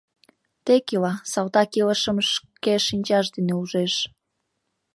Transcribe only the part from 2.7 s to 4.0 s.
шинчаж дене ужеш...»